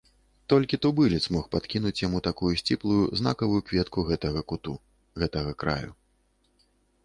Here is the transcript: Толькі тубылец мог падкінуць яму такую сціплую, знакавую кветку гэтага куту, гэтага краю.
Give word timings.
Толькі 0.51 0.77
тубылец 0.85 1.19
мог 1.35 1.45
падкінуць 1.55 1.99
яму 2.07 2.21
такую 2.29 2.51
сціплую, 2.63 3.03
знакавую 3.23 3.61
кветку 3.69 4.07
гэтага 4.11 4.41
куту, 4.53 4.75
гэтага 5.23 5.51
краю. 5.65 5.91